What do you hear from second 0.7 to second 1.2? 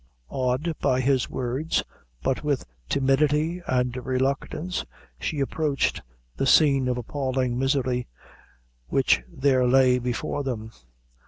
by